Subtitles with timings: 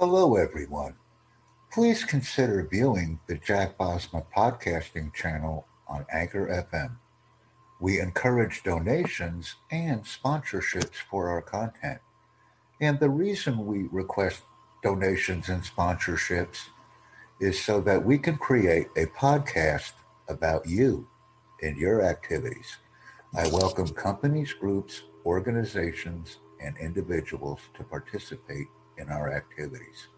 [0.00, 0.94] Hello, everyone.
[1.70, 6.96] Please consider viewing the Jack Bosma podcasting channel on Anchor FM.
[7.82, 12.00] We encourage donations and sponsorships for our content.
[12.80, 14.40] And the reason we request
[14.82, 16.60] donations and sponsorships
[17.38, 19.92] is so that we can create a podcast
[20.30, 21.06] about you
[21.60, 22.78] and your activities.
[23.36, 28.68] I welcome companies, groups, organizations, and individuals to participate
[29.00, 30.08] in our activities.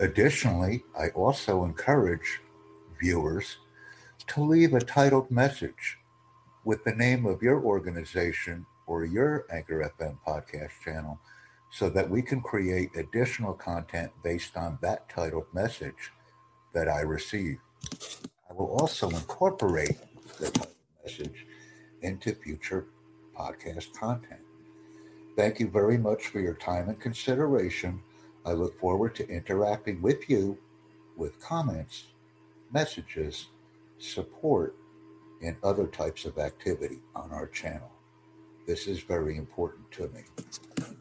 [0.00, 2.40] Additionally, I also encourage
[3.00, 3.58] viewers
[4.28, 5.98] to leave a titled message
[6.64, 11.18] with the name of your organization or your Anchor FM podcast channel
[11.70, 16.12] so that we can create additional content based on that titled message
[16.74, 17.58] that I receive.
[18.48, 19.96] I will also incorporate
[20.38, 20.66] the
[21.02, 21.46] message
[22.02, 22.86] into future
[23.34, 24.40] podcast content.
[25.36, 28.02] Thank you very much for your time and consideration.
[28.44, 30.58] I look forward to interacting with you
[31.16, 32.08] with comments,
[32.72, 33.48] messages,
[33.98, 34.76] support,
[35.42, 37.90] and other types of activity on our channel.
[38.66, 40.22] This is very important to me.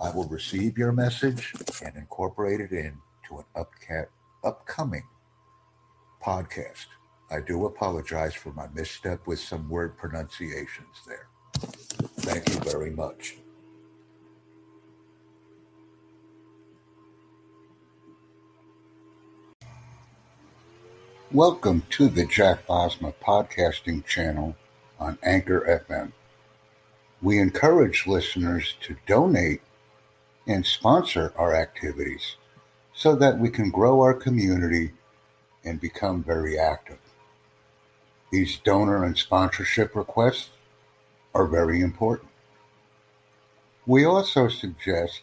[0.00, 4.06] I will receive your message and incorporate it into an
[4.44, 5.04] upcoming
[6.22, 6.86] podcast.
[7.30, 11.28] I do apologize for my misstep with some word pronunciations there.
[12.20, 13.38] Thank you very much.
[21.32, 24.56] Welcome to the Jack Bosma podcasting channel
[24.98, 26.12] on Anchor FM.
[27.20, 29.60] We encourage listeners to donate
[30.46, 32.36] and sponsor our activities
[32.94, 34.92] so that we can grow our community
[35.62, 36.96] and become very active.
[38.32, 40.48] These donor and sponsorship requests
[41.34, 42.30] are very important.
[43.84, 45.20] We also suggest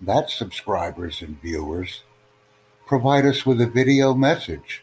[0.00, 2.04] that subscribers and viewers
[2.86, 4.82] provide us with a video message